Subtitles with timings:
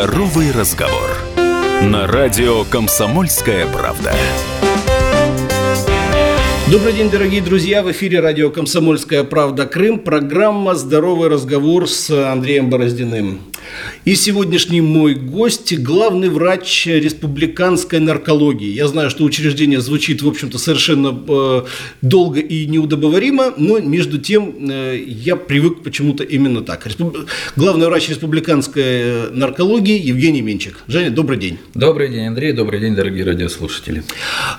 [0.00, 1.10] Здоровый разговор.
[1.82, 4.14] На радио «Комсомольская правда».
[6.70, 7.82] Добрый день, дорогие друзья!
[7.82, 9.66] В эфире радио «Комсомольская правда.
[9.66, 9.98] Крым».
[9.98, 13.40] Программа «Здоровый разговор» с Андреем Бороздиным.
[14.04, 18.70] И сегодняшний мой гость– главный врач республиканской наркологии.
[18.70, 21.62] Я знаю, что учреждение звучит, в общем-то, совершенно э,
[22.02, 26.86] долго и неудобоваримо, но между тем э, я привык почему-то именно так.
[26.86, 27.16] Респуб...
[27.56, 30.78] Главный врач республиканской наркологии Евгений Менчик.
[30.86, 31.58] Женя, добрый день.
[31.74, 32.52] Добрый день, Андрей.
[32.52, 34.02] Добрый день, дорогие радиослушатели.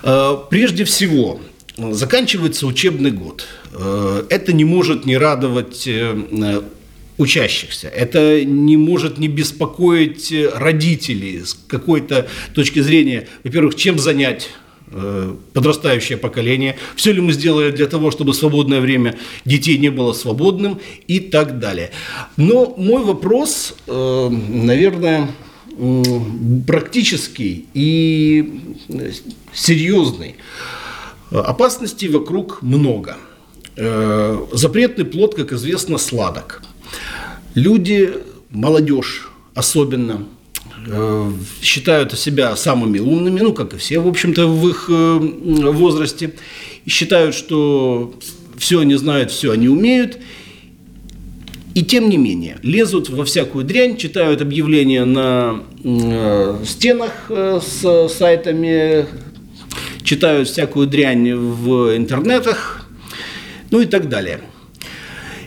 [0.04, 1.40] Э, прежде всего,
[1.78, 3.46] заканчивается учебный год.
[3.74, 6.62] Э, это не может не радовать э,
[7.20, 7.88] учащихся.
[7.90, 14.50] Это не может не беспокоить родителей с какой-то точки зрения, во-первых, чем занять
[14.88, 20.14] э, подрастающее поколение, все ли мы сделали для того, чтобы свободное время детей не было
[20.14, 21.92] свободным и так далее.
[22.38, 25.30] Но мой вопрос, наверное,
[26.66, 28.62] практический и
[29.54, 30.36] серьезный.
[31.32, 33.18] Опасностей вокруг много.
[33.76, 36.62] Э, запретный плод, как известно, сладок.
[37.60, 38.14] Люди,
[38.52, 40.26] молодежь особенно,
[40.88, 45.18] э, считают себя самыми умными, ну, как и все, в общем-то, в их э,
[45.72, 46.32] возрасте,
[46.86, 48.16] и считают, что
[48.58, 50.20] все они знают, все они умеют,
[51.76, 55.64] и тем не менее, лезут во всякую дрянь, читают объявления на
[56.66, 59.06] стенах с сайтами
[60.04, 62.88] читают всякую дрянь в интернетах,
[63.70, 64.40] ну и так далее.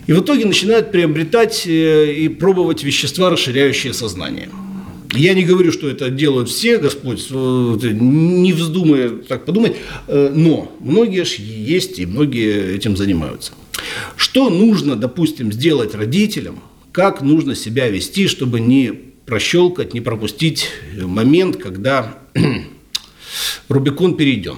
[0.06, 4.48] И в итоге начинают приобретать э, и пробовать вещества, расширяющие сознание.
[5.14, 9.76] Я не говорю, что это делают все, Господь, не вздумая так подумать,
[10.08, 13.52] э, но многие же есть и многие этим занимаются.
[14.16, 16.60] Что нужно, допустим, сделать родителям,
[16.92, 18.92] как нужно себя вести, чтобы не
[19.26, 22.18] прощелкать, не пропустить момент, когда
[23.68, 24.56] Рубикон перейден.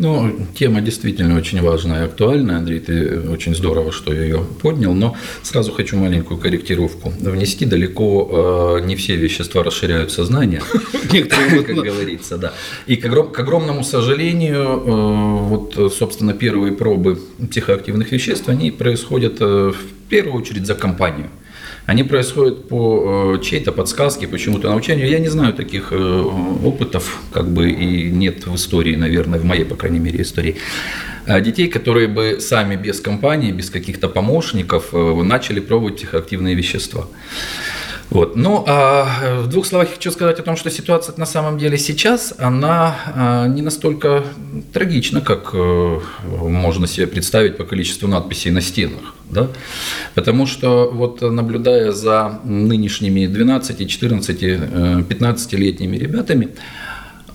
[0.00, 5.14] Ну, тема действительно очень важная и актуальная, Андрей, ты очень здорово, что ее поднял, но
[5.42, 7.66] сразу хочу маленькую корректировку внести.
[7.66, 10.62] Далеко э, не все вещества расширяют сознание,
[11.66, 12.54] как говорится, да.
[12.86, 14.90] И к огромному сожалению, э,
[15.48, 17.18] вот, собственно, первые пробы
[17.50, 21.28] психоактивных веществ, они происходят э, в первую очередь за компанию
[21.90, 25.08] они происходят по э, чьей-то подсказке, почему-то научению.
[25.08, 25.96] Я не знаю таких э,
[26.64, 30.54] опытов, как бы и нет в истории, наверное, в моей, по крайней мере, истории.
[31.26, 37.08] А детей, которые бы сами без компании, без каких-то помощников э, начали пробовать психоактивные вещества.
[38.10, 38.34] Вот.
[38.34, 42.34] Ну, а в двух словах хочу сказать о том, что ситуация на самом деле сейчас,
[42.38, 44.24] она а, не настолько
[44.72, 49.14] трагична, как э, можно себе представить по количеству надписей на стенах.
[49.30, 49.48] Да?
[50.14, 56.48] Потому что вот наблюдая за нынешними 12, 14, 15-летними ребятами,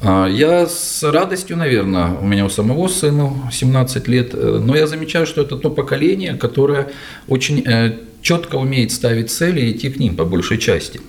[0.01, 4.87] а, я с радостью, наверное, у меня у самого сыну 17 лет, э, но я
[4.87, 6.89] замечаю, что это то поколение, которое
[7.27, 10.99] очень э, четко умеет ставить цели и идти к ним по большей части.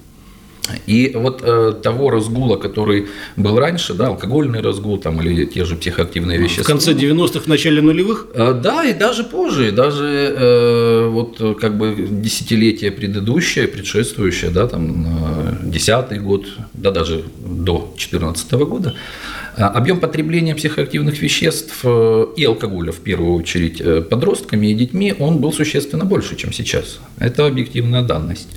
[0.87, 3.07] И вот э, того разгула, который
[3.37, 6.65] был раньше, да, алкогольный разгул там, или те же психоактивные вещества.
[6.65, 8.27] В конце 90-х, в начале нулевых?
[8.35, 10.05] Э, да, и даже позже, даже
[10.37, 17.93] э, вот как бы десятилетие предыдущее, предшествующее, да, там, э, десятый год, да, даже до
[17.97, 24.67] 2014 года, а, объем потребления психоактивных веществ э, и алкоголя, в первую очередь, э, подростками
[24.67, 27.01] и детьми, он был существенно больше, чем сейчас.
[27.19, 28.49] Это объективная данность.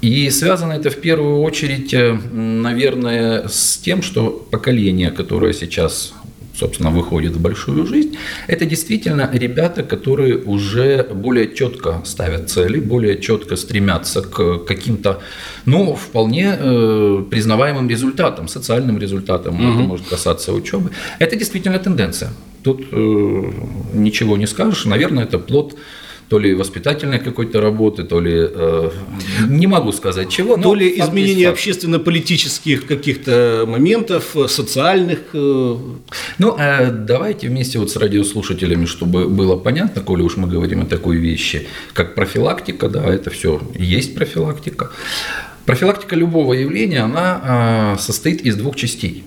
[0.00, 6.14] И связано это в первую очередь, э, наверное, с тем, что поколение, которое сейчас
[6.54, 8.16] собственно, выходит в большую жизнь,
[8.46, 15.20] это действительно ребята, которые уже более четко ставят цели, более четко стремятся к каким-то,
[15.66, 19.62] ну, вполне э, признаваемым результатам, социальным результатам, угу.
[19.62, 20.90] это может касаться учебы.
[21.18, 22.30] Это действительно тенденция.
[22.62, 23.52] Тут э,
[23.94, 24.84] ничего не скажешь.
[24.84, 25.74] Наверное, это плод
[26.28, 28.90] то ли воспитательной какой-то работы, то ли э,
[29.48, 30.56] не могу сказать чего.
[30.56, 35.18] То ли изменения общественно-политических каких-то моментов, социальных.
[35.34, 35.76] Э...
[36.38, 40.86] Ну, э, давайте вместе вот с радиослушателями, чтобы было понятно, коли уж мы говорим о
[40.86, 44.90] такой вещи, как профилактика, да, это все есть профилактика.
[45.66, 49.24] Профилактика любого явления, она э, состоит из двух частей.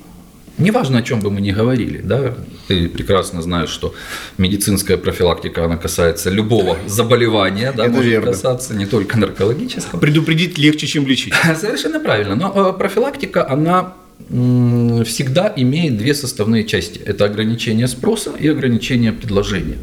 [0.58, 2.34] Неважно, о чем бы мы ни говорили, да,
[2.68, 3.94] ты прекрасно знаешь, что
[4.38, 8.32] медицинская профилактика, она касается любого заболевания, да, Это может верно.
[8.32, 10.00] касаться не только наркологического.
[10.00, 11.34] Предупредить легче, чем лечить.
[11.60, 12.36] Совершенно правильно.
[12.36, 13.94] Но э, профилактика, она
[14.30, 17.00] всегда имеет две составные части.
[17.00, 19.78] Это ограничение спроса и ограничение предложения.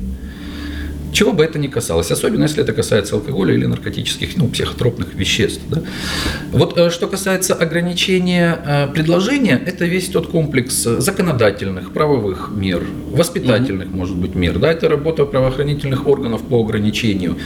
[1.14, 5.62] Чего бы это ни касалось, особенно если это касается алкоголя или наркотических, ну, психотропных веществ.
[5.70, 5.82] Да?
[6.52, 13.88] Вот э, что касается ограничения э, предложения, это весь тот комплекс законодательных, правовых мер, воспитательных,
[13.88, 13.96] угу.
[13.96, 14.58] может быть, мер.
[14.58, 17.37] Да, это работа правоохранительных органов по ограничению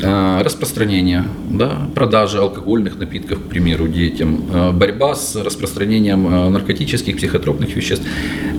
[0.00, 7.16] Э, распространение, да, продажа алкогольных напитков, к примеру, детям, э, борьба с распространением э, наркотических,
[7.16, 8.06] психотропных веществ.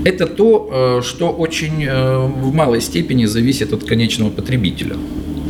[0.06, 4.96] Это то, что очень в малой степени зависит от конечного потребителя.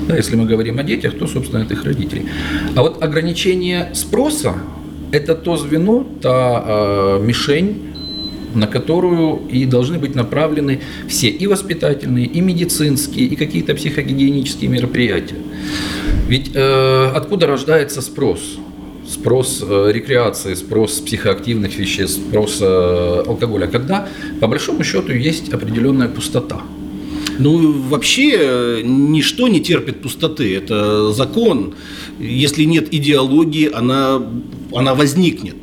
[0.08, 2.26] Да, если мы говорим о детях, то, собственно, это их родители.
[2.76, 4.56] А вот ограничение спроса–
[5.12, 7.90] это то звено, та мишень,
[8.56, 15.36] на которую и должны быть направлены все и воспитательные, и медицинские, и какие-то психогигиенические мероприятия.
[16.28, 18.58] Ведь э, откуда рождается спрос?
[19.10, 23.66] Спрос э, рекреации, спрос психоактивных веществ, спрос э, алкоголя.
[23.66, 24.08] Когда,
[24.40, 26.62] по большому счету, есть определенная пустота.
[27.40, 30.56] Ну, вообще, э, ничто не терпит пустоты.
[30.56, 31.74] Это закон.
[32.20, 34.22] Если нет идеологии, она,
[34.72, 35.58] она возникнет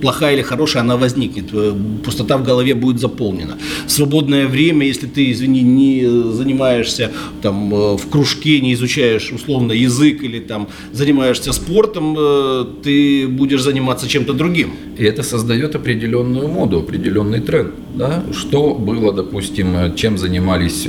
[0.00, 1.46] плохая или хорошая, она возникнет.
[1.52, 1.74] Э,
[2.04, 3.58] пустота в голове будет заполнена.
[3.86, 7.10] Свободное время, если ты, извини, не занимаешься
[7.42, 13.62] там, э, в кружке, не изучаешь условно язык или там занимаешься спортом, э, ты будешь
[13.62, 14.70] заниматься чем-то другим.
[14.98, 17.74] И это создает определенную моду, определенный тренд.
[17.94, 18.22] Да?
[18.32, 20.86] Что было, допустим, чем занимались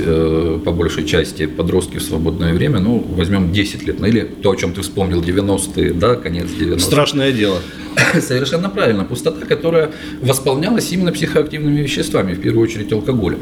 [0.64, 4.56] по большей части подростки в свободное время, ну, возьмем 10 лет, ну, или то, о
[4.56, 6.80] чем ты вспомнил, 90-е, да, конец 90-х.
[6.80, 7.58] Страшное дело.
[8.20, 9.04] Совершенно правильно.
[9.04, 9.90] Пустота, которая
[10.22, 13.38] восполнялась именно психоактивными веществами, в первую очередь алкоголем.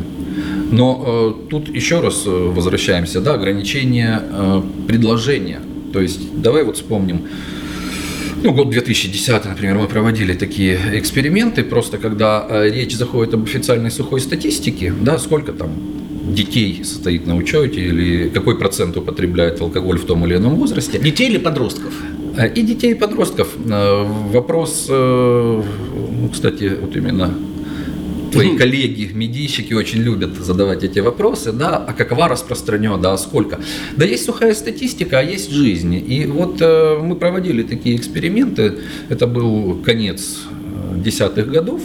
[0.70, 5.60] Но э, тут еще раз э, возвращаемся, да, ограничение э, предложения.
[5.92, 7.26] То есть давай вот вспомним,
[8.42, 13.90] ну, год 2010, например, мы проводили такие эксперименты, просто когда э, речь заходит об официальной
[13.90, 15.70] сухой статистике, да, сколько там
[16.34, 20.98] детей состоит на учете или какой процент употребляет алкоголь в том или ином возрасте.
[20.98, 21.92] Детей или подростков?
[22.38, 23.48] Э, и детей, и подростков.
[23.68, 25.62] Э, вопрос, э,
[26.20, 27.34] ну, кстати, вот именно
[28.30, 33.58] твои коллеги, медийщики очень любят задавать эти вопросы, да, а какова распространена, да, а сколько.
[33.96, 35.94] Да есть сухая статистика, а есть жизнь.
[35.94, 40.40] И вот мы проводили такие эксперименты, это был конец
[40.94, 41.80] десятых годов,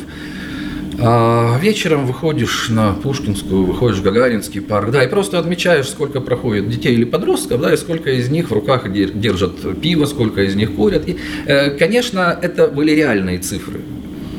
[1.00, 6.70] а вечером выходишь на Пушкинскую, выходишь в Гагаринский парк, да, и просто отмечаешь, сколько проходит
[6.70, 10.74] детей или подростков, да, и сколько из них в руках держат пиво, сколько из них
[10.76, 11.08] курят.
[11.08, 13.82] И, э, конечно, это были реальные цифры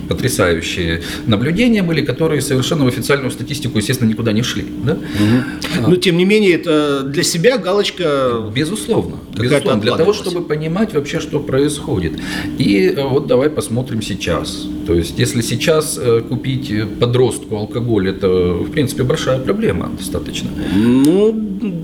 [0.09, 4.65] потрясающие наблюдения были, которые совершенно в официальную статистику, естественно, никуда не шли.
[4.85, 4.93] Да?
[4.93, 5.89] Угу.
[5.89, 8.51] Но, тем не менее, это для себя галочка...
[8.55, 9.17] Безусловно.
[9.37, 12.13] безусловно для того, чтобы понимать вообще, что происходит.
[12.59, 14.67] И э, вот давай посмотрим сейчас.
[14.87, 20.51] То есть, если сейчас э, купить подростку алкоголь, это, в принципе, большая проблема достаточно.
[20.75, 21.33] Ну,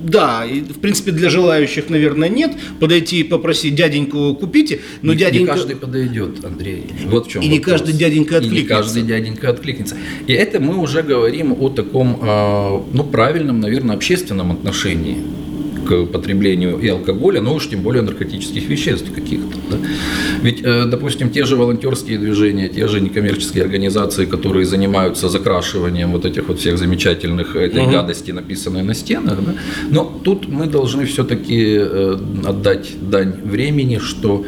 [0.04, 0.44] да.
[0.44, 2.52] И, в принципе, для желающих, наверное, нет.
[2.78, 5.52] Подойти и попросить дяденьку купите, но не, дяденька...
[5.52, 6.86] Не каждый подойдет, Андрей.
[7.06, 7.58] Вот в чем И вопрос.
[7.58, 8.54] не каждый дяденька откликнется.
[8.54, 9.96] И не каждый дяденька откликнется.
[10.26, 15.18] И это мы уже говорим о таком, а, ну, правильном, наверное, общественном отношении
[15.90, 19.56] к потреблению и алкоголя, но уж тем более наркотических веществ каких-то.
[19.70, 19.76] Да?
[20.42, 26.24] Ведь, э, допустим, те же волонтерские движения, те же некоммерческие организации, которые занимаются закрашиванием вот
[26.24, 27.92] этих вот всех замечательных этой угу.
[27.92, 29.54] гадости, написанной на стенах, да?
[29.90, 32.16] но тут мы должны все-таки э,
[32.46, 34.44] отдать дань времени, что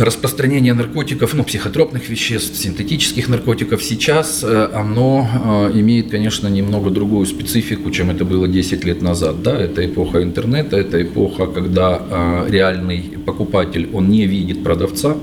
[0.00, 5.28] распространение наркотиков, ну, психотропных веществ, синтетических наркотиков сейчас, э, оно
[5.72, 9.42] э, имеет, конечно, немного другую специфику, чем это было 10 лет назад.
[9.42, 9.58] Да?
[9.58, 15.16] Это эпоха интернета, это эпоха, когда э, реальный покупатель, он не видит продавца,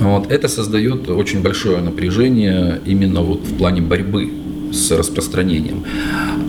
[0.00, 4.30] вот, это создает очень большое напряжение именно вот в плане борьбы
[4.72, 5.84] с распространением.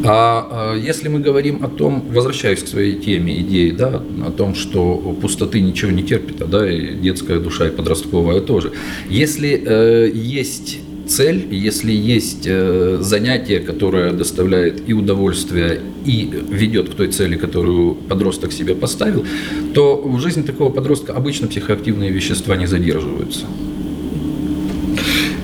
[0.08, 4.56] А, а если мы говорим о том, возвращаюсь к своей теме, идеи, да, о том,
[4.56, 8.72] что пустоты ничего не терпит, а, да, и детская душа, и подростковая тоже.
[9.10, 16.96] Если э, есть цель, если есть э, занятие, которое доставляет и удовольствие, и ведет к
[16.96, 19.26] той цели, которую подросток себе поставил,
[19.74, 23.46] то в жизни такого подростка обычно психоактивные вещества не задерживаются.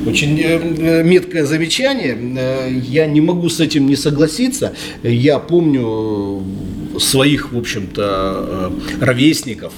[0.05, 2.17] Очень э, э, меткое замечание.
[2.37, 4.73] Э, я не могу с этим не согласиться.
[5.03, 6.43] Я помню
[6.99, 9.73] своих, в общем-то, ровесников,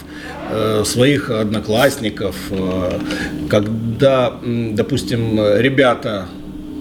[0.83, 2.35] своих одноклассников,
[3.49, 6.27] когда, допустим, ребята,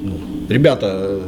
[0.03, 0.19] ну,
[0.49, 1.21] ребята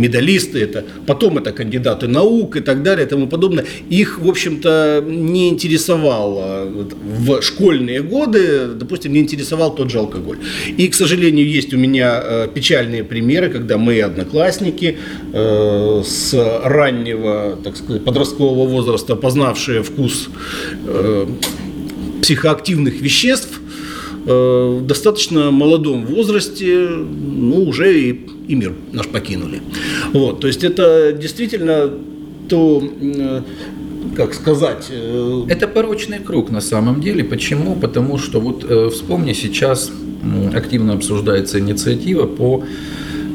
[0.00, 3.64] медалисты, это, потом это кандидаты наук и так далее и тому подобное.
[3.88, 6.66] Их, в общем-то, не интересовало
[7.02, 10.38] в школьные годы, допустим, не интересовал тот же алкоголь.
[10.76, 14.98] И, к сожалению, есть у меня э, печальные примеры, когда мои одноклассники
[15.32, 20.28] э, с раннего, так сказать, подросткового возраста, познавшие вкус
[20.86, 21.26] э,
[22.22, 23.59] психоактивных веществ,
[24.24, 29.62] в достаточно молодом возрасте, ну, уже и, и мир наш покинули.
[30.12, 31.90] Вот, то есть это действительно
[32.48, 33.40] то, э,
[34.16, 34.88] как сказать...
[34.90, 37.24] э, Это порочный круг на самом деле.
[37.24, 37.76] Почему?
[37.76, 39.90] Потому что вот э, вспомни, сейчас
[40.54, 42.62] активно обсуждается инициатива по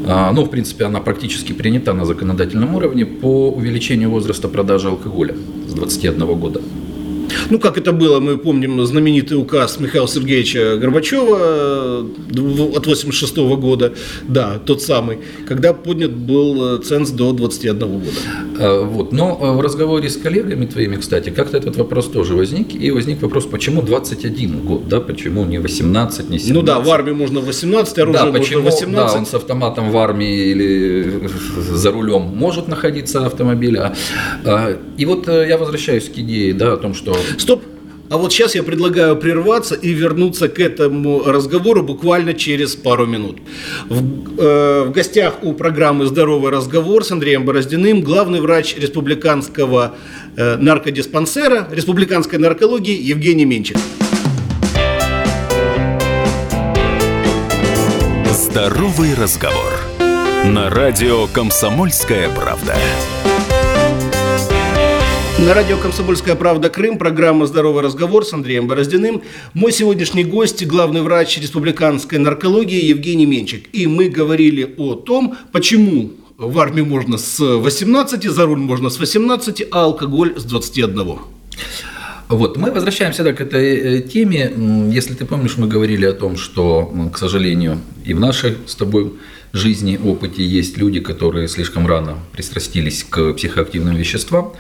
[0.07, 5.35] а, ну, в принципе, она практически принята на законодательном уровне по увеличению возраста продажи алкоголя
[5.67, 6.61] с 21 года.
[7.49, 13.93] Ну, как это было, мы помним знаменитый указ Михаила Сергеевича Горбачева э, от 86 года,
[14.27, 18.11] да, тот самый, когда поднят был э, ценз до 21 года.
[18.59, 19.11] А, Вот.
[19.11, 22.75] Но э, в разговоре с коллегами твоими, кстати, как-то этот вопрос тоже возник.
[22.75, 26.53] И возник вопрос, почему 21 год, да, почему не 18, не 17?
[26.53, 29.13] Ну да, в армии можно 18, оружие Да, можно почему, 18.
[29.13, 31.27] да, он с автоматом в армии или
[31.71, 33.93] за рулем может находиться автомобиля.
[34.45, 37.61] А, И вот э, я возвращаюсь к идее, да, о том, что Стоп.
[38.09, 43.37] А вот сейчас я предлагаю прерваться и вернуться к этому разговору буквально через пару минут.
[43.89, 49.95] В, э, в гостях у программы «Здоровый разговор» с Андреем Бороздиным главный врач республиканского
[50.37, 53.77] э, наркодиспансера, республиканской наркологии Евгений Менчик.
[58.31, 59.73] Здоровый разговор.
[60.45, 62.75] На радио «Комсомольская правда».
[65.45, 66.71] На радио «Комсомольская правда.
[66.71, 69.21] Крым» программа «Здоровый разговор» с Андреем Бороздиным.
[69.53, 73.67] Мой сегодняшний гость– главный врач республиканской наркологии Евгений Менчик.
[73.71, 78.97] И мы говорили о том, почему в армию можно с 18, за руль можно с
[78.97, 81.19] 18, а алкоголь с 21.
[82.27, 84.51] Вот, мы возвращаемся да, к этой э, теме.
[84.91, 89.13] Если ты помнишь, мы говорили о том, что, к сожалению, и в нашей с тобой
[89.53, 94.53] жизни, опыте есть люди, которые слишком рано пристрастились к психоактивным веществам,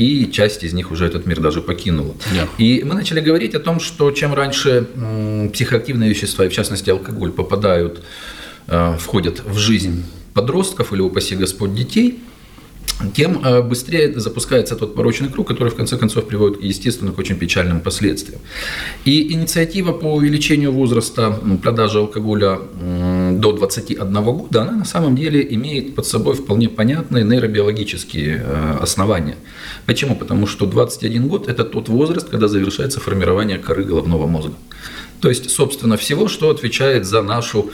[0.00, 2.14] и часть из них уже этот мир даже покинула.
[2.34, 2.48] Да.
[2.56, 4.86] И мы начали говорить о том, что чем раньше
[5.52, 8.00] психоактивные вещества, и в частности алкоголь, попадают,
[8.66, 12.18] э, входят в жизнь подростков или, упаси Господь, детей,
[13.14, 17.36] тем э, быстрее запускается тот порочный круг, который в конце концов приводит, естественно, к очень
[17.36, 18.40] печальным последствиям.
[19.04, 22.58] И инициатива по увеличению возраста продажи алкоголя
[23.32, 29.36] до 21 года, она на самом деле имеет под собой вполне понятные нейробиологические э, основания.
[29.86, 30.14] Почему?
[30.14, 34.54] Потому что 21 год– это тот возраст, когда завершается формирование коры головного мозга.
[35.20, 37.70] То есть, собственно, всего, что отвечает за нашу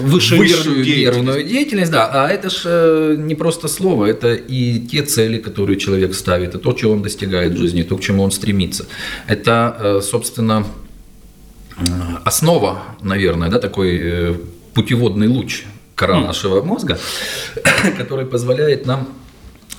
[0.00, 1.90] Высшую высшую, нервную нервную деятельность.
[1.90, 6.58] Да, а это же не просто слово, это и те цели, которые человек ставит, и
[6.58, 8.86] то, чего он достигает в жизни, то, к чему он стремится.
[9.26, 10.66] Это, э, собственно,
[11.76, 11.82] э,
[12.24, 14.34] основа, наверное, да, такой э,
[14.74, 15.64] путеводный луч
[15.94, 16.98] кора нашего мозга,
[17.98, 19.08] который позволяет нам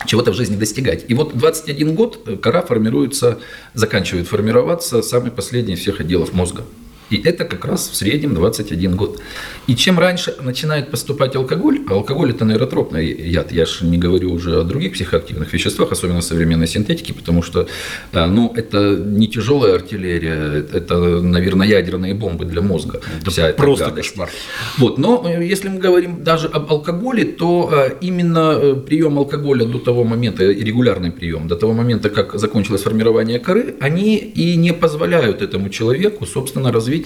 [0.05, 1.05] чего-то в жизни достигать.
[1.07, 3.37] И вот 21 год э, кора формируется,
[3.73, 6.63] заканчивает формироваться самый последний из всех отделов мозга.
[7.11, 9.19] И это как раз в среднем 21 год.
[9.67, 14.31] И чем раньше начинает поступать алкоголь, а алкоголь это нейротропный яд, я же не говорю
[14.31, 17.67] уже о других психоактивных веществах, особенно современной синтетики, потому что
[18.13, 23.01] э, ну, это не тяжелая артиллерия, это, наверное, ядерные бомбы для мозга.
[23.27, 24.09] Вся эта Просто гадость.
[24.09, 24.29] кошмар.
[24.77, 29.79] Вот, но э, если мы говорим даже об алкоголе, то э, именно прием алкоголя до
[29.79, 34.71] того момента, и регулярный прием, до того момента, как закончилось формирование коры, они и не
[34.71, 37.00] позволяют этому человеку, собственно, развить,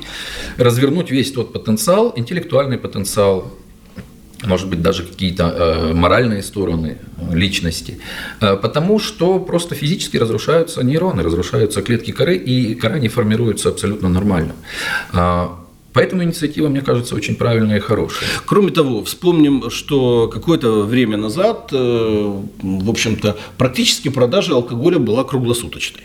[0.57, 3.51] развернуть весь тот потенциал, интеллектуальный потенциал,
[4.43, 7.99] может быть, даже какие-то э, моральные стороны э, личности,
[8.41, 14.09] Э, потому что просто физически разрушаются нейроны, разрушаются клетки коры, и кора не формируется абсолютно
[14.09, 14.53] нормально.
[15.11, 15.59] А,
[15.95, 18.27] Поэтому инициатива, мне кажется, очень правильная и хорошая.
[18.45, 26.03] Кроме того, вспомним, что какое-то время назад, э, в общем-то, практически продажа алкоголя была круглосуточной.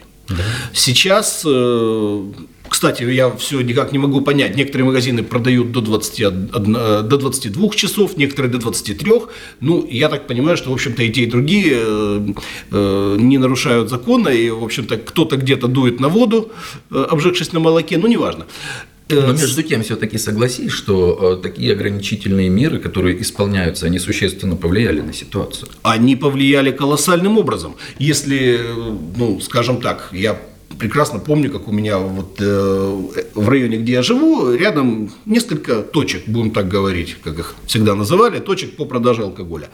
[0.73, 2.23] Сейчас, э,
[2.81, 7.69] кстати, я все никак не могу понять, некоторые магазины продают до, 21, э, до 22
[7.75, 9.13] часов, некоторые до 23.
[9.61, 12.21] Ну, я так понимаю, что, в общем-то, и те, и другие э,
[12.73, 16.51] э, не нарушают закона, и, в общем-то, кто-то где-то дует на воду,
[16.91, 18.47] э, обжегшись на молоке, ну, неважно.
[19.11, 24.57] Э, Но между тем, все-таки согласись, что э, такие ограничительные меры, которые исполняются, они существенно
[24.57, 25.69] повлияли на ситуацию.
[25.83, 27.75] они повлияли колоссальным образом.
[27.99, 28.59] Если,
[29.19, 30.39] ну, скажем так, я
[30.79, 33.03] прекрасно помню, как у меня вот э,
[33.35, 38.41] в районе, где я живу, рядом несколько точек, будем так говорить, как их всегда называли,
[38.41, 39.69] точек по продаже алкоголя.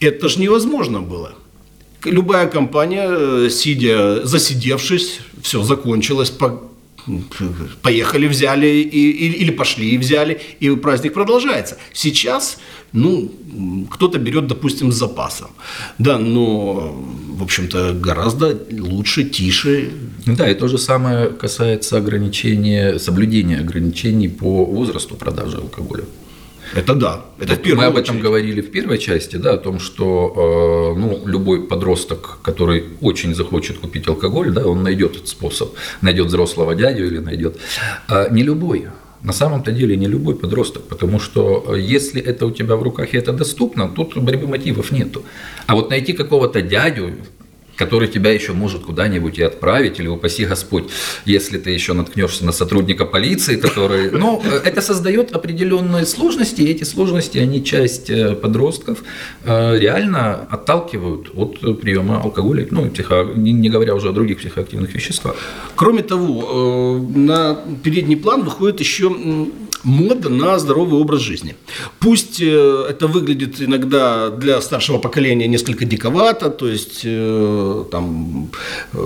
[0.00, 1.34] Это же невозможно было.
[2.04, 6.62] Любая компания, э, сидя, засидевшись, все закончилось, по,
[7.82, 11.76] поехали, взяли, и, или пошли и взяли, и праздник продолжается.
[11.92, 12.58] Сейчас,
[12.92, 13.32] ну,
[13.90, 15.50] кто-то берет, допустим, с запасом.
[15.98, 16.94] Да, но,
[17.28, 19.90] в общем-то, гораздо лучше, тише.
[20.26, 26.04] Да, и то же самое касается ограничения, соблюдения ограничений по возрасту продажи алкоголя.
[26.74, 27.24] Это да.
[27.38, 28.22] Это в Мы об этом очередь.
[28.22, 33.78] говорили в первой части, да, о том, что э, ну, любой подросток, который очень захочет
[33.78, 37.56] купить алкоголь, да, он найдет этот способ, найдет взрослого дядю или найдет.
[38.08, 38.86] А не любой.
[39.22, 43.14] На самом-то деле не любой подросток, потому что э, если это у тебя в руках
[43.14, 45.22] и это доступно, тут борьбы мотивов нету.
[45.66, 47.12] А вот найти какого-то дядю,
[47.82, 50.84] который тебя еще может куда-нибудь и отправить, или упаси Господь,
[51.24, 54.10] если ты еще наткнешься на сотрудника полиции, который...
[54.10, 59.02] Ну, это создает определенные сложности, и эти сложности, они часть э, подростков
[59.44, 63.26] э, реально отталкивают от приема алкоголя, ну, психо...
[63.34, 65.34] не говоря уже о других психоактивных веществах.
[65.74, 69.10] Кроме того, э, на передний план выходит еще
[69.84, 71.56] мода на здоровый образ жизни.
[71.98, 78.50] Пусть э, это выглядит иногда для старшего поколения несколько диковато, то есть э, там
[78.92, 78.96] э,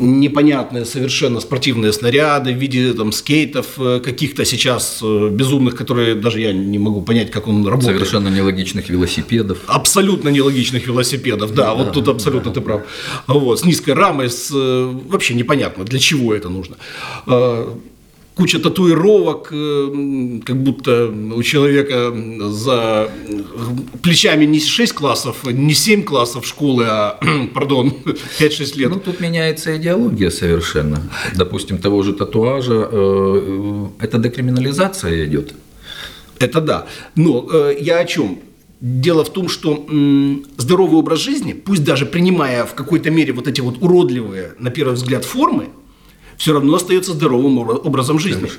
[0.00, 6.78] непонятные совершенно спортивные снаряды в виде там скейтов каких-то сейчас безумных, которые даже я не
[6.78, 7.96] могу понять, как он работает.
[7.96, 9.58] Совершенно нелогичных велосипедов.
[9.66, 12.54] Абсолютно нелогичных велосипедов, да, да вот тут абсолютно да.
[12.54, 12.82] ты прав.
[13.26, 16.76] Вот, с низкой рамой, с, вообще непонятно, для чего это нужно
[18.34, 22.12] куча татуировок, э, как будто у человека
[22.50, 23.08] за
[24.02, 27.18] плечами не 6 классов, не 7 классов школы, а,
[27.54, 27.92] пардон,
[28.40, 28.90] 5-6 лет.
[28.90, 31.02] Ну, тут меняется идеология совершенно.
[31.34, 35.54] Допустим, того же татуажа, э, э, это декриминализация идет.
[36.40, 36.86] Это да.
[37.14, 37.48] Но
[37.80, 38.38] я о чем?
[38.80, 39.86] Дело в том, что
[40.58, 44.94] здоровый образ жизни, пусть даже принимая в какой-то мере вот эти вот уродливые, на первый
[44.94, 45.68] взгляд, формы,
[46.36, 48.50] все равно остается здоровым образом жизни.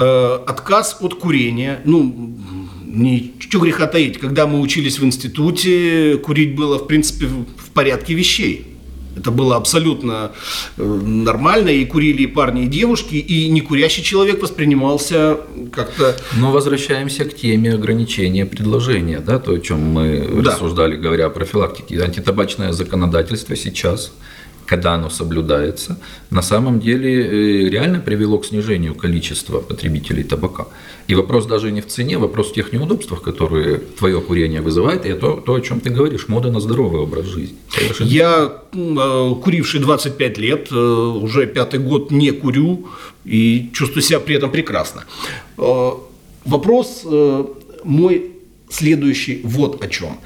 [0.00, 2.36] Э, отказ от курения, ну,
[2.84, 4.18] ничего греха таить.
[4.18, 8.72] Когда мы учились в институте, курить было, в принципе, в порядке вещей.
[9.16, 10.32] Это было абсолютно
[10.76, 15.38] э, нормально, и курили и парни, и девушки, и некурящий человек воспринимался
[15.72, 16.16] как-то...
[16.36, 20.50] Но возвращаемся к теме ограничения предложения, да, то, о чем мы да.
[20.50, 21.98] рассуждали, говоря о профилактике.
[22.02, 24.12] Антитабачное законодательство сейчас–
[24.66, 25.96] когда оно соблюдается,
[26.30, 30.66] на самом деле э, реально привело к снижению количества потребителей табака.
[31.06, 35.12] И вопрос даже не в цене, вопрос в тех неудобствах, которые твое курение вызывает, и
[35.14, 37.56] то, то о чем ты говоришь, мода на здоровый образ жизни.
[37.70, 38.08] Совершенно.
[38.08, 42.88] Я, э, куривший 25 лет, э, уже пятый год не курю
[43.24, 45.04] и чувствую себя при этом прекрасно.
[46.44, 47.04] Вопрос
[47.84, 48.30] мой
[48.70, 50.18] следующий вот о чем.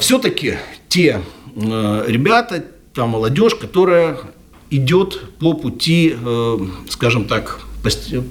[0.00, 0.54] Все-таки
[0.88, 1.20] те
[1.56, 2.64] ребята,
[2.98, 4.18] та молодежь, которая
[4.70, 6.58] идет по пути, э,
[6.88, 7.60] скажем так,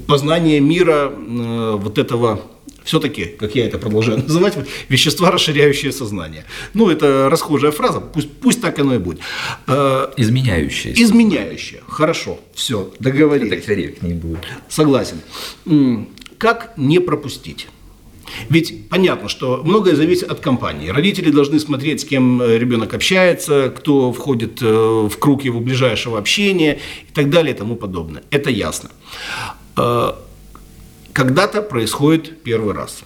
[0.07, 2.41] познания мира э, вот этого
[2.83, 4.57] все-таки, как я это продолжаю называть,
[4.89, 6.43] вещества, расширяющие сознание.
[6.73, 9.21] Ну, это расхожая фраза, пусть, пусть так оно и будет.
[9.67, 11.01] Э, изменяющие.
[11.01, 11.79] Изменяющие.
[11.87, 13.53] Хорошо, все, договорились.
[13.53, 14.39] Это корректнее будет.
[14.67, 15.21] Согласен.
[16.37, 17.67] Как не пропустить?
[18.49, 20.89] Ведь понятно, что многое зависит от компании.
[20.89, 26.17] Родители должны смотреть, с кем э, ребенок общается, кто входит э, в круг его ближайшего
[26.17, 28.23] общения и так далее и тому подобное.
[28.31, 28.89] Это ясно.
[29.77, 30.11] Э,
[31.13, 33.03] когда-то происходит первый раз.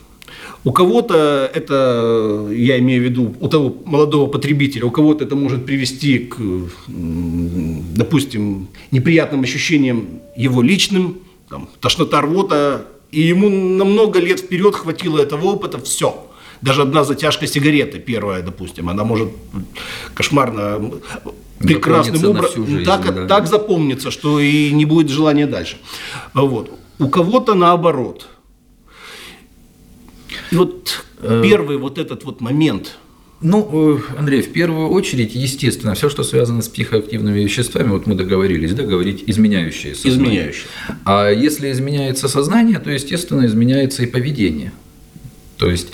[0.63, 5.65] У кого-то это, я имею в виду, у того молодого потребителя, у кого-то это может
[5.65, 6.37] привести к,
[6.87, 15.19] допустим, неприятным ощущениям его личным, там, тошнота рвота, и ему на много лет вперед хватило
[15.19, 16.27] этого опыта, все.
[16.61, 19.29] Даже одна затяжка сигареты, первая, допустим, она может
[20.13, 20.91] кошмарно
[21.59, 23.27] прекрасным образом так, да.
[23.27, 25.77] так запомнится, что и не будет желания дальше.
[26.33, 26.71] Вот.
[26.99, 28.27] У кого-то наоборот.
[30.51, 32.97] И вот э, первый вот этот вот момент–
[33.41, 38.15] ну, э, Андрей, в первую очередь, естественно, все, что связано с психоактивными веществами, вот мы
[38.15, 40.25] договорились, да, говорить изменяющие сознание.
[40.25, 40.67] Изменяющие.
[41.05, 44.71] А если изменяется сознание, то, естественно, изменяется и поведение.
[45.57, 45.89] То есть,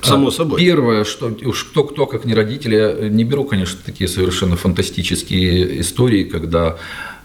[0.00, 0.60] само а, собой.
[0.60, 5.80] Первое, что уж кто кто, как не родители, я не беру, конечно, такие совершенно фантастические
[5.80, 6.78] истории, когда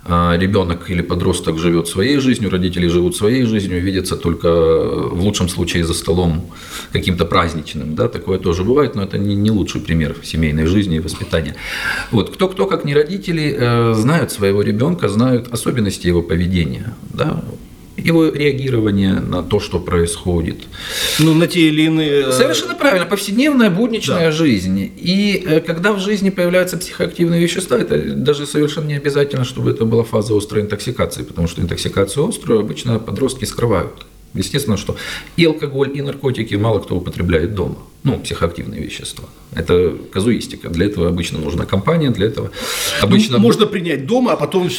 [0.06, 5.86] ребенок или подросток живет своей жизнью, родители живут своей жизнью, видятся только в лучшем случае
[5.86, 6.52] за столом
[6.92, 7.96] каким-то праздничным.
[7.96, 11.56] Да, такое тоже бывает, но это не, не лучший пример семейной жизни и воспитания.
[12.12, 16.94] Вот, кто-кто, как не родители, э, знают своего ребенка, знают особенности его поведения.
[17.14, 17.44] Да?
[17.98, 20.64] Его реагирование на то, что происходит.
[21.20, 22.28] Ну, на те или иные...
[22.28, 23.06] Э, Совершенно правильно.
[23.06, 24.32] Повседневная, будничная да.
[24.32, 24.92] жизнь.
[24.98, 29.86] И э, когда в жизни появляются психоактивные вещества, это даже совершенно не обязательно, чтобы это
[29.86, 34.06] была фаза острой интоксикации, потому что интоксикацию острую обычно подростки скрывают.
[34.34, 34.96] Естественно, что
[35.38, 37.78] и алкоголь, и наркотики мало кто употребляет дома.
[38.04, 39.30] Ну, психоактивные вещества.
[39.56, 40.70] Это казуистика.
[40.70, 42.52] Для этого обычно нужна компания, для этого
[43.02, 43.38] обычно...
[43.38, 44.70] Ну, можно принять дома, а потом, э,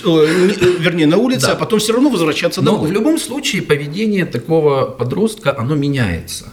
[0.79, 1.53] вернее, на улице, да.
[1.53, 2.83] а потом все равно возвращаться домой.
[2.83, 6.53] Но в любом случае поведение такого подростка, оно меняется.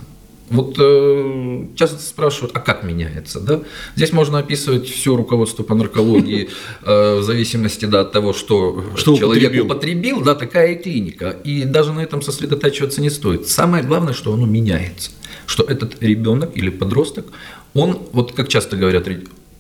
[0.51, 3.39] Вот э, часто спрашивают, а как меняется?
[3.39, 3.61] Да?
[3.95, 6.49] Здесь можно описывать все руководство по наркологии
[6.83, 9.65] э, в зависимости да, от того, что, что человек употребил.
[9.65, 11.37] употребил, да, такая и клиника.
[11.45, 13.47] И даже на этом сосредотачиваться не стоит.
[13.47, 15.11] Самое главное, что оно меняется.
[15.45, 17.27] Что этот ребенок или подросток,
[17.73, 19.07] он, вот как часто говорят,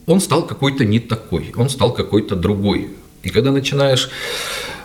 [0.05, 2.89] он стал какой-то не такой, он стал какой-то другой.
[3.23, 4.09] И когда начинаешь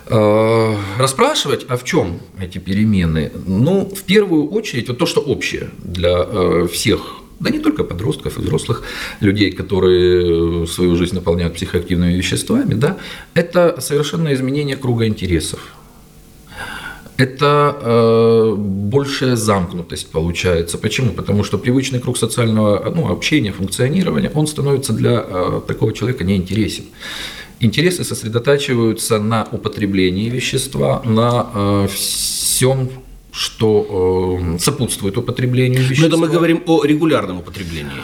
[0.09, 3.31] расспрашивать, а в чем эти перемены?
[3.45, 8.37] Ну, в первую очередь, вот то, что общее для э, всех да не только подростков
[8.37, 8.83] и взрослых
[9.19, 12.97] людей, которые свою жизнь наполняют психоактивными веществами, да,
[13.33, 15.59] это совершенно изменение круга интересов.
[17.17, 20.77] Это э, большая замкнутость получается.
[20.77, 21.11] Почему?
[21.11, 26.85] Потому что привычный круг социального ну, общения, функционирования, он становится для э, такого человека неинтересен
[27.59, 32.89] интересы сосредотачиваются на употреблении вещества, на э, всем
[33.37, 36.07] что э, сопутствует употреблению вещества.
[36.07, 38.01] Но это мы говорим о регулярном употреблении.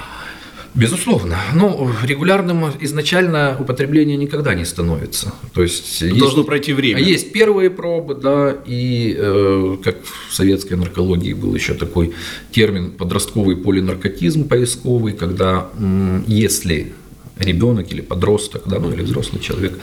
[0.75, 1.37] Безусловно.
[1.53, 5.33] Ну, регулярным изначально употребление никогда не становится.
[5.53, 6.99] То есть должно есть, пройти время.
[6.99, 12.13] Есть первые пробы, да, и э, как в советской наркологии был еще такой
[12.51, 16.93] термин подростковый полинаркотизм поисковый, когда м, если
[17.37, 19.79] ребенок или подросток, да, ну или взрослый человек,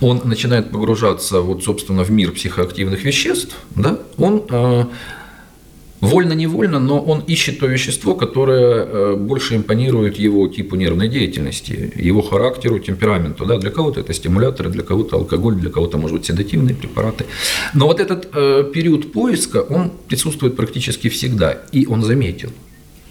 [0.00, 4.84] он начинает погружаться вот, собственно, в мир психоактивных веществ, да, он э,
[6.04, 12.22] вольно-невольно, но он ищет то вещество, которое э, больше импонирует его типу нервной деятельности, его
[12.22, 13.46] характеру, темпераменту.
[13.46, 13.58] Да?
[13.58, 17.24] Для кого-то это стимуляторы, для кого-то алкоголь, для кого-то, может быть, седативные препараты.
[17.74, 22.50] Но вот этот э, период поиска, он присутствует практически всегда, и он заметен.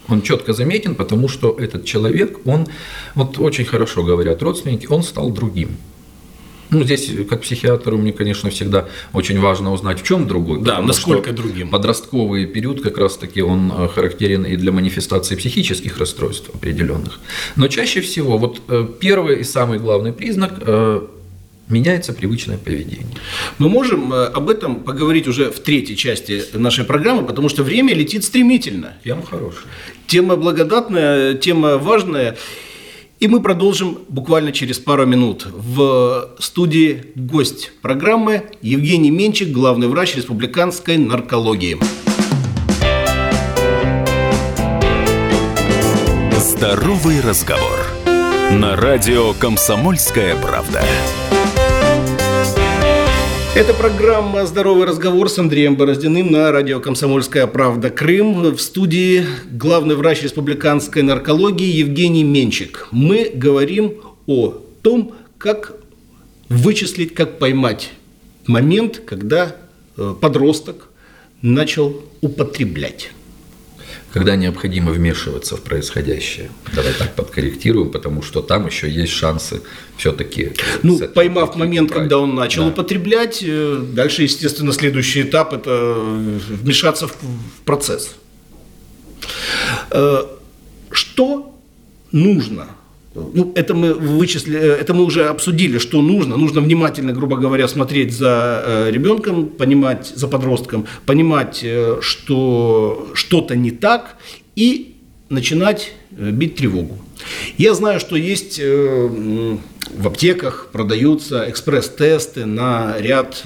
[0.08, 2.66] Он четко заметен, потому что этот человек, он,
[3.14, 5.76] вот очень хорошо говорят родственники, он стал другим.
[6.70, 10.60] Ну, здесь, как психиатру, мне, конечно, всегда очень важно узнать, в чем другой.
[10.60, 11.68] Да, насколько другим.
[11.68, 17.20] Подростковый период как раз-таки он э, характерен и для манифестации психических расстройств определенных.
[17.56, 21.06] Но чаще всего, вот э, первый и самый главный признак э,
[21.68, 23.06] меняется привычное поведение.
[23.58, 27.94] Мы можем э, об этом поговорить уже в третьей части нашей программы, потому что время
[27.94, 28.94] летит стремительно.
[29.04, 29.64] Тема хорошая.
[30.06, 32.36] Тема благодатная, тема важная.
[33.20, 35.46] И мы продолжим буквально через пару минут.
[35.46, 41.78] В студии гость программы Евгений Менчик, главный врач республиканской наркологии.
[46.36, 47.86] Здоровый разговор.
[48.50, 50.82] На радио «Комсомольская правда».
[53.56, 57.88] Это программа «Здоровый разговор» с Андреем Бороздиным на радио «Комсомольская правда.
[57.88, 58.52] Крым».
[58.52, 62.88] В студии главный врач республиканской наркологии Евгений Менчик.
[62.90, 63.94] Мы говорим
[64.26, 65.76] о том, как
[66.48, 67.92] вычислить, как поймать
[68.48, 69.54] момент, когда
[69.96, 70.88] э, подросток
[71.40, 73.12] начал употреблять
[74.14, 76.48] когда необходимо вмешиваться в происходящее.
[76.72, 79.62] Давай так подкорректируем, потому что там еще есть шансы
[79.96, 80.52] все-таки.
[80.84, 82.02] Ну, поймав момент, брать.
[82.02, 82.68] когда он начал да.
[82.68, 87.16] употреблять, э, дальше, естественно, следующий этап– это вмешаться в
[87.64, 88.14] процесс.
[89.90, 90.18] Э,
[90.92, 91.58] что
[92.12, 92.68] нужно
[93.14, 96.36] ну, это мы вычислили, э, это мы уже обсудили, что нужно.
[96.36, 103.54] Нужно внимательно, грубо говоря, смотреть за э, ребенком, понимать, за подростком, понимать, э, что что-то
[103.56, 104.16] не так,
[104.56, 104.96] и
[105.28, 106.98] начинать бить тревогу.
[107.58, 113.42] Я знаю, что есть в аптеках продаются экспресс-тесты на ряд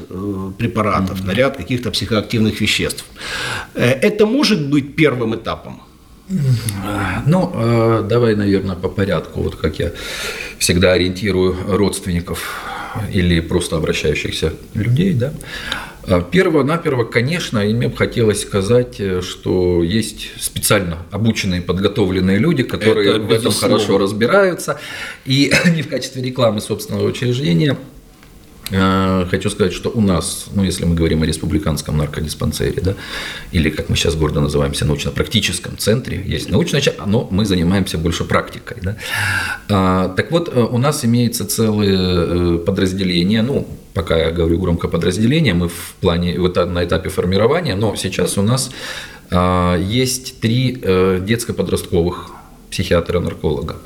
[0.58, 3.04] препаратов, на ряд каких-то психоактивных веществ.
[3.74, 5.80] Это может быть первым этапом.
[7.26, 9.42] Ну, э, давай, наверное, по порядку.
[9.42, 9.92] Вот как я
[10.58, 12.64] всегда ориентирую родственников
[13.12, 15.32] или просто обращающихся людей, да.
[16.06, 22.62] Э, Перво-наперво, конечно, и мне бы хотелось сказать, э, что есть специально обученные, подготовленные люди,
[22.62, 24.80] которые Это, в этом хорошо разбираются.
[25.26, 27.76] И не в качестве рекламы собственного учреждения
[28.70, 32.94] хочу сказать, что у нас, ну, если мы говорим о республиканском наркодиспансере, да,
[33.52, 38.24] или, как мы сейчас гордо называемся, научно-практическом центре, есть научная часть, но мы занимаемся больше
[38.24, 38.76] практикой.
[38.82, 38.96] Да.
[39.68, 44.88] А, так вот, э, у нас имеется целые э, подразделения, ну, пока я говорю громко
[44.88, 48.70] подразделения, мы в плане, вот на этапе формирования, но сейчас у нас
[49.30, 52.30] а, есть три детско-подростковых
[52.70, 53.76] психиатра-нарколога.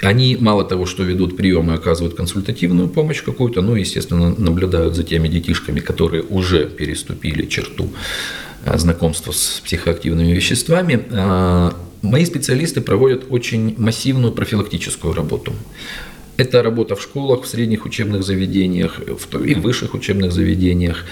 [0.00, 5.28] Они мало того, что ведут приемы, оказывают консультативную помощь какую-то, но, естественно, наблюдают за теми
[5.28, 7.90] детишками, которые уже переступили черту
[8.64, 11.04] э, знакомства с психоактивными веществами.
[11.12, 15.52] А, мои специалисты проводят очень массивную профилактическую работу.
[16.36, 21.04] Это работа в школах, в средних учебных заведениях и в высших учебных заведениях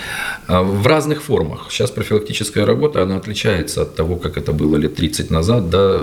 [0.47, 1.69] а, в разных формах.
[1.71, 5.71] Сейчас профилактическая работа, она отличается от того, как это было лет 30 назад.
[5.71, 6.01] Да.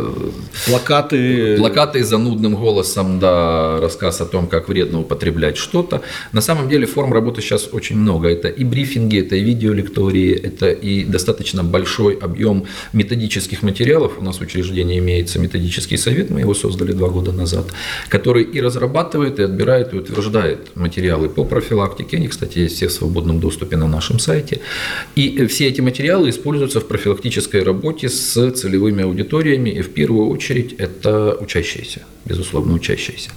[0.65, 1.57] Плакаты.
[1.57, 6.01] Плакаты за нудным голосом, да, рассказ о том, как вредно употреблять что-то.
[6.31, 8.27] На самом деле форм работы сейчас очень много.
[8.27, 14.13] Это и брифинги, это и видеолектории, это и достаточно большой объем методических материалов.
[14.17, 17.65] У нас в учреждении имеется методический совет, мы его создали два года назад,
[18.09, 22.17] который и разрабатывает обрабатывает и отбирает и утверждает материалы по профилактике.
[22.17, 24.59] Они, кстати, есть все в свободном доступе на нашем сайте.
[25.15, 29.69] И все эти материалы используются в профилактической работе с целевыми аудиториями.
[29.69, 33.29] И в первую очередь это учащиеся, безусловно, учащиеся.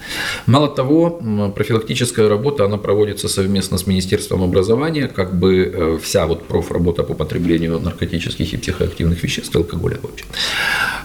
[0.47, 1.21] Мало того,
[1.57, 7.15] профилактическая работа, она проводится совместно с Министерством образования, как бы э, вся вот профработа по
[7.15, 10.25] потреблению наркотических и психоактивных веществ, алкоголя вообще.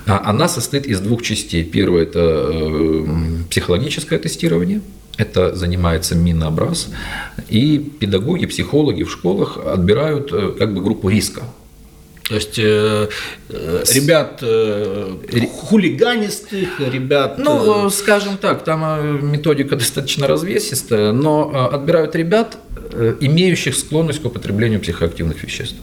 [0.05, 1.63] А она состоит из двух частей.
[1.63, 3.05] Первое– это э,
[3.49, 4.81] психологическое тестирование, тестирования.
[5.17, 6.89] Это занимается Минобраз.
[7.49, 11.41] И педагоги, психологи в школах отбирают э, как бы группу риска.
[12.29, 13.09] То есть э,
[13.49, 15.17] э, ребят э,
[15.51, 17.37] хулиганистых, ребят...
[17.37, 22.68] Ну, э, скажем так, там э, методика достаточно развесистая, но отбирают ребят, Э,
[23.19, 25.77] имеющих склонность к употреблению психоактивных веществ.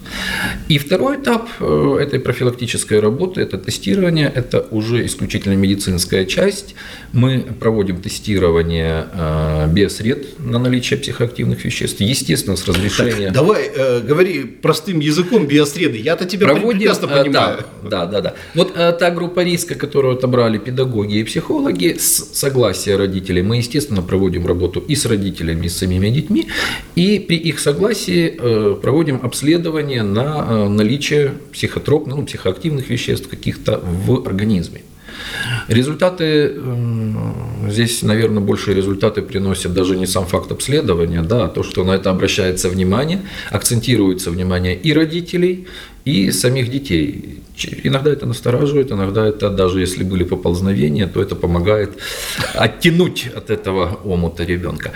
[0.68, 6.74] И второй этап э, этой профилактической работы– это тестирование, это уже исключительно медицинская часть.
[7.12, 13.26] Мы проводим тестирование э, биосред на наличие психоактивных веществ, естественно, с разрешения…
[13.26, 17.64] Так, давай, э, говори простым языком биосреды, я-то тебя проводим, прекрасно понимаю.
[17.82, 18.34] Да, да, да.
[18.54, 24.46] Вот та группа риска, которую отобрали педагоги и психологи, с согласия родителей, мы, естественно, проводим
[24.46, 26.48] работу и с родителями, и с самими детьми,
[26.96, 33.80] и при их согласии э, проводим обследование на э, наличие психотропных, ну, психоактивных веществ каких-то
[33.84, 34.80] в организме.
[35.68, 36.54] Результаты,
[37.68, 41.92] здесь, наверное, большие результаты приносят даже не сам факт обследования, да, а то, что на
[41.92, 45.66] это обращается внимание, акцентируется внимание и родителей,
[46.04, 47.40] и самих детей.
[47.84, 51.90] Иногда это настораживает, иногда это, даже если были поползновения, то это помогает
[52.54, 54.92] оттянуть от этого омута ребенка.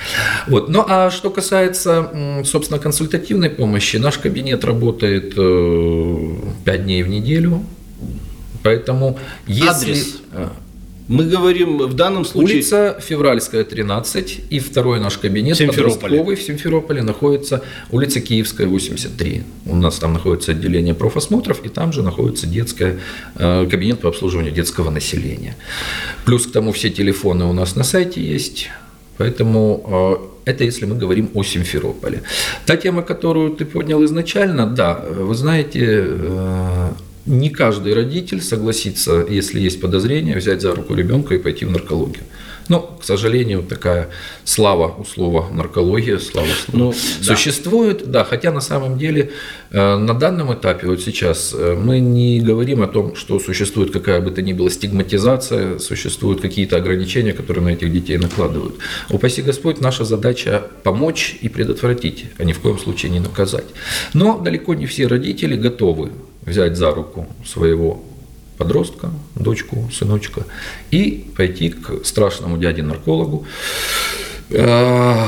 [0.47, 0.69] Вот.
[0.69, 7.65] Ну а что касается, собственно, консультативной помощи, наш кабинет работает 5 э, дней в неделю,
[8.63, 9.69] Поэтому если...
[9.71, 10.17] Адрес.
[11.11, 12.59] Мы говорим в данном случае...
[12.59, 19.43] Улица Февральская, 13, и второй наш кабинет подростковый в Симферополе находится улица Киевская, 83.
[19.67, 23.01] У нас там находится отделение профосмотров, и там же находится детская,
[23.35, 25.57] э, кабинет по обслуживанию детского населения.
[26.25, 28.71] Плюс к тому все телефоны у нас на сайте есть,
[29.19, 32.23] поэтому э, это если мы говорим о Симферополе.
[32.67, 36.91] Та тема, которую ты поднял изначально, да, вы знаете, э,
[37.27, 42.25] не каждый родитель согласится, если есть подозрение, взять за руку ребенка и пойти в наркологию.
[42.71, 44.11] Но, к сожалению, такая
[44.45, 48.21] слава у слова наркология, слава слова ну, существует, да.
[48.21, 49.33] да, хотя на самом деле
[49.73, 54.21] э, на данном этапе, вот сейчас, э, мы не говорим о том, что существует какая
[54.21, 58.77] бы то ни была стигматизация, существуют какие-то ограничения, которые на этих детей накладывают.
[59.11, 63.67] Упаси Господь, наша задача помочь и предотвратить, а ни в коем случае не наказать.
[64.15, 66.11] Но далеко не все родители готовы
[66.43, 68.03] взять за руку своего
[68.61, 70.45] подростка, дочку, сыночка,
[70.91, 73.47] и пойти к страшному дяде-наркологу
[74.51, 75.25] э,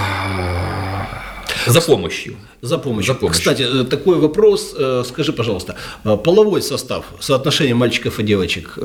[1.66, 2.36] за помощью.
[2.60, 3.14] За помощью.
[3.14, 3.40] За помощью.
[3.40, 4.74] Кстати, э, такой вопрос.
[4.78, 8.78] Э, скажи, пожалуйста, половой состав, соотношение мальчиков и девочек?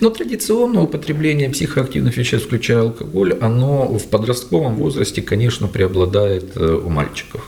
[0.00, 7.42] Ну, традиционно употребление психоактивных веществ, включая алкоголь, оно в подростковом возрасте, конечно, преобладает у мальчиков.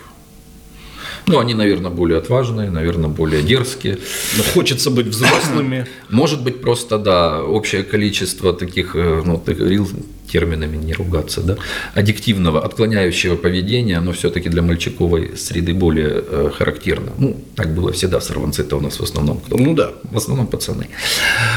[1.27, 3.99] Ну, они, наверное, более отважные, наверное, более дерзкие.
[4.37, 5.87] Но хочется быть взрослыми.
[6.11, 9.89] Может быть, просто, да, общее количество таких, э, ну, говорил,
[10.31, 11.57] терминами не ругаться, да,
[11.95, 17.13] аддиктивного, отклоняющего поведения, оно все-таки для мальчиковой среды более э, характерно.
[17.19, 19.57] Ну, так было всегда, сорванцы-то у нас в основном кто?
[19.57, 19.93] Ну да.
[20.11, 20.89] В основном пацаны.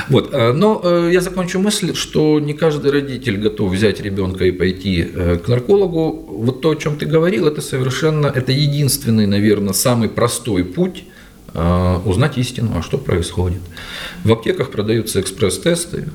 [0.10, 0.34] Вот.
[0.34, 5.08] э, Но э, я закончу мысль, что не каждый родитель готов взять ребенка и пойти
[5.14, 6.12] э, к наркологу.
[6.30, 11.04] Вот то, о чем ты говорил, это совершенно, это единственный, наверное, самый простой путь
[11.54, 13.62] э, узнать истину, а что происходит.
[14.24, 16.08] В аптеках продаются экспресс-тесты,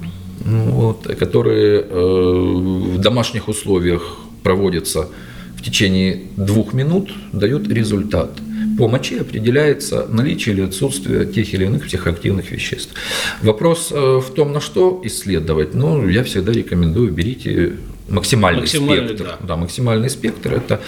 [0.45, 5.09] вот, которые э, в домашних условиях проводятся
[5.57, 8.31] в течение двух минут, дают результат.
[8.79, 12.95] По моче определяется наличие или отсутствие тех или иных психоактивных веществ.
[13.43, 15.75] Вопрос э, в том, на что исследовать.
[15.75, 17.75] Ну, я всегда рекомендую, берите
[18.09, 19.25] максимальный, Максимальный, спектр.
[19.41, 19.47] да.
[19.47, 20.55] Да, максимальный спектр.
[20.55, 20.81] Это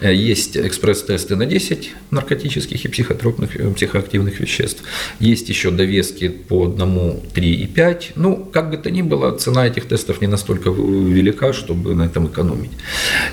[0.00, 4.82] э, есть экспресс-тесты на 10 наркотических и психотропных, э, психоактивных веществ.
[5.20, 8.12] Есть еще довески по одному, 3 и 5.
[8.16, 12.26] Ну, как бы то ни было, цена этих тестов не настолько велика, чтобы на этом
[12.26, 12.70] экономить.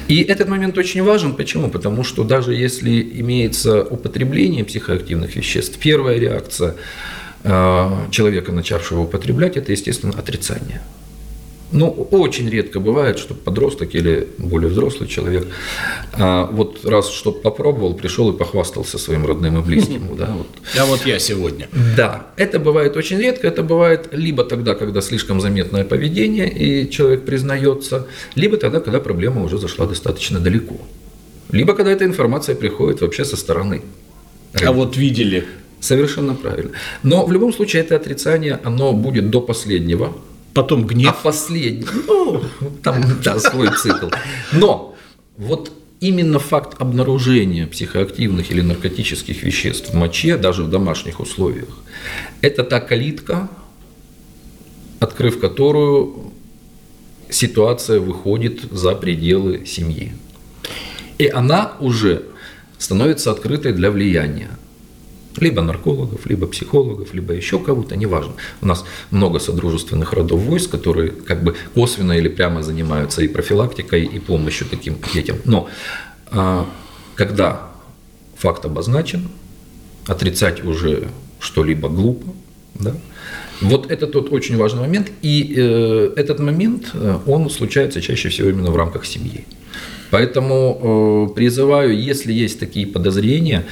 [0.07, 1.33] И этот момент очень важен.
[1.35, 1.69] Почему?
[1.69, 6.75] Потому что даже если имеется употребление психоактивных веществ, первая реакция
[7.43, 10.81] э, человека, начавшего употреблять, это, естественно, отрицание.
[11.71, 15.47] Ну, очень редко бывает, что подросток или более взрослый человек
[16.13, 20.09] а, вот раз что попробовал, пришел и похвастался своим родным и близким.
[20.19, 20.47] Да, вот.
[20.77, 21.69] А вот я сегодня.
[21.95, 23.47] да, это бывает очень редко.
[23.47, 29.43] Это бывает либо тогда, когда слишком заметное поведение, и человек признается, либо тогда, когда проблема
[29.43, 30.75] уже зашла достаточно далеко.
[31.51, 33.81] Либо когда эта информация приходит вообще со стороны.
[34.61, 35.45] А вот видели.
[35.79, 36.71] Совершенно правильно.
[37.03, 40.13] Но в любом случае это отрицание, оно будет до последнего,
[40.59, 41.15] Потом а гнев.
[41.23, 42.43] последний, ну,
[42.83, 44.07] там да, свой цикл.
[44.51, 44.93] Но
[45.37, 51.69] вот именно факт обнаружения психоактивных или наркотических веществ в моче, даже в домашних условиях,
[52.41, 53.47] это та калитка,
[54.99, 56.33] открыв которую
[57.29, 60.11] ситуация выходит за пределы семьи.
[61.19, 62.23] И она уже
[62.77, 64.49] становится открытой для влияния.
[65.39, 68.33] Либо наркологов, либо психологов, либо еще кого-то, неважно.
[68.61, 74.03] У нас много содружественных родов войск, которые как бы косвенно или прямо занимаются и профилактикой,
[74.03, 75.37] и помощью таким детям.
[75.45, 75.69] Но
[76.31, 76.65] а,
[77.15, 77.69] когда
[78.37, 79.29] факт обозначен,
[80.07, 82.33] отрицать уже что-либо глупо,
[82.75, 82.93] да?
[83.61, 88.49] Вот это тот очень важный момент, и э, этот момент, э, он случается чаще всего
[88.49, 89.45] именно в рамках семьи.
[90.11, 93.65] Поэтому э, призываю, если есть такие подозрения,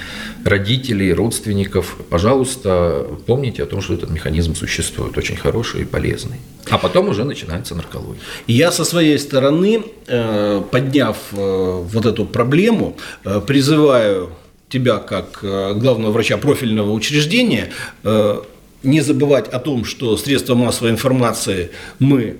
[0.45, 6.37] родителей, родственников, пожалуйста, помните о том, что этот механизм существует, очень хороший и полезный.
[6.69, 8.21] А потом уже начинается наркология.
[8.47, 14.29] Я со своей стороны, э, подняв э, вот эту проблему, э, призываю
[14.69, 17.69] тебя как э, главного врача профильного учреждения
[18.03, 18.41] э,
[18.83, 22.37] не забывать о том, что средства массовой информации мы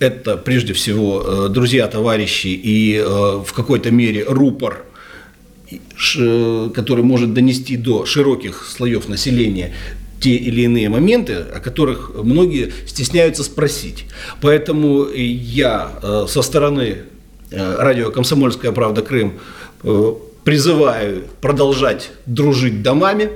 [0.00, 4.84] это прежде всего э, друзья, товарищи и э, в какой-то мере рупор,
[6.14, 9.72] который может донести до широких слоев населения
[10.20, 14.04] те или иные моменты, о которых многие стесняются спросить.
[14.40, 16.98] Поэтому я э, со стороны
[17.50, 19.02] э, радио «Комсомольская правда.
[19.02, 19.34] Крым»
[19.82, 20.12] э,
[20.44, 23.30] призываю продолжать дружить домами.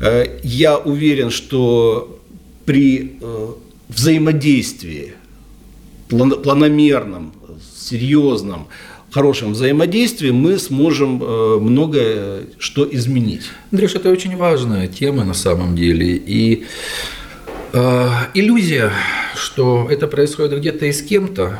[0.00, 2.20] Э, Я уверен, что
[2.64, 3.48] при э,
[3.88, 5.14] взаимодействии
[6.12, 7.32] планомерном,
[7.76, 8.68] серьезном,
[9.10, 13.42] хорошем взаимодействии мы сможем э, многое что изменить.
[13.70, 16.16] Андрюш, это очень важная тема на самом деле.
[16.16, 16.64] И
[17.72, 18.90] э, иллюзия,
[19.36, 21.58] что это происходит где-то и с кем-то,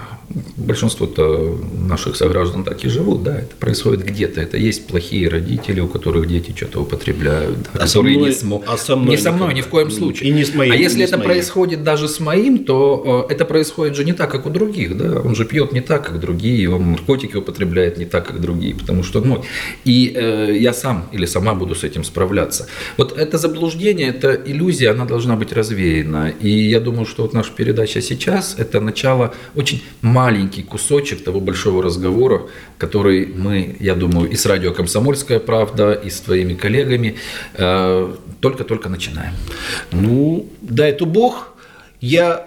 [0.57, 1.59] большинство-то
[1.89, 4.41] наших сограждан так и живут, да, это происходит где-то.
[4.41, 8.63] Это есть плохие родители, у которых дети что-то употребляют, да, А которые мной- не смо-
[8.67, 9.59] а со мной не со мной, никогда.
[9.59, 10.31] ни в коем случае.
[10.31, 11.29] И не с моим, а если это моим.
[11.31, 15.21] происходит даже с моим, то э, это происходит же не так, как у других, да,
[15.21, 19.03] он же пьет не так, как другие, он наркотики употребляет не так, как другие, потому
[19.03, 19.41] что мой.
[19.85, 22.67] И э, я сам или сама буду с этим справляться.
[22.97, 26.33] Вот это заблуждение, это иллюзия, она должна быть развеяна.
[26.41, 29.83] И я думаю, что вот наша передача сейчас– это начало, очень
[30.23, 32.43] маленький кусочек того большого разговора,
[32.79, 37.17] который мы, я думаю, и с радио «Комсомольская правда», и с твоими коллегами
[37.55, 39.35] э, только-только начинаем.
[39.93, 41.55] Ну, дай то Бог,
[42.01, 42.47] я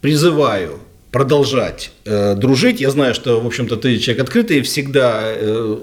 [0.00, 0.80] призываю
[1.12, 2.80] продолжать э, дружить.
[2.80, 5.78] Я знаю, что, в общем-то, ты человек открытый, всегда э,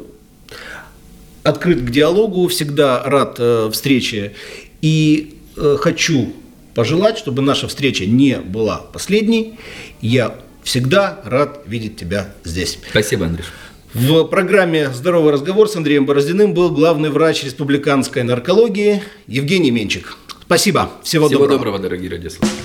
[1.44, 4.34] открыт к диалогу, всегда рад э, встрече.
[4.82, 6.34] И э, хочу
[6.76, 9.58] пожелать, чтобы наша встреча не была последней.
[10.02, 10.36] Я
[10.70, 12.78] всегда рад видеть тебя здесь.
[12.92, 13.48] Спасибо, Андрюш.
[13.96, 20.16] В программе «Здоровый разговор» с Андреем Бороздиным был главный врач республиканской наркологии Евгений Менчик.
[20.44, 20.92] Спасибо.
[21.02, 21.58] Всего, Всего доброго.
[21.58, 22.60] доброго, дорогие радиослушатели.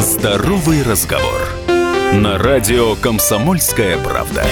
[0.00, 1.40] Здоровый разговор.
[2.12, 4.44] На радио «Комсомольская правда».